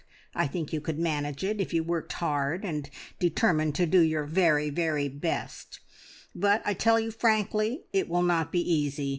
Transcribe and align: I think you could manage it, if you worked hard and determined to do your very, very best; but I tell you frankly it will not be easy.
I 0.33 0.47
think 0.47 0.73
you 0.73 0.81
could 0.81 0.97
manage 0.97 1.43
it, 1.43 1.61
if 1.61 1.75
you 1.75 1.83
worked 1.83 2.13
hard 2.13 2.65
and 2.65 2.89
determined 3.19 3.75
to 3.75 3.85
do 3.85 3.99
your 4.01 4.23
very, 4.25 4.71
very 4.71 5.07
best; 5.07 5.79
but 6.33 6.63
I 6.65 6.73
tell 6.73 6.99
you 6.99 7.11
frankly 7.11 7.83
it 7.93 8.09
will 8.09 8.23
not 8.23 8.51
be 8.51 8.61
easy. 8.61 9.09